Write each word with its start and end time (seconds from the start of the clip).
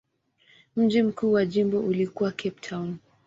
Mji 0.75 1.03
mkuu 1.03 1.31
wa 1.31 1.45
jimbo 1.45 1.79
ulikuwa 1.79 2.31
Cape 2.31 2.49
Town. 2.51 2.97